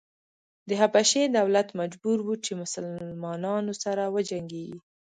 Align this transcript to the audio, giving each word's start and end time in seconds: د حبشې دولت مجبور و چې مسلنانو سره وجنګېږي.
د 0.67 0.69
حبشې 0.81 1.23
دولت 1.37 1.67
مجبور 1.81 2.17
و 2.23 2.29
چې 2.45 2.51
مسلنانو 2.61 3.73
سره 3.83 4.03
وجنګېږي. 4.15 4.79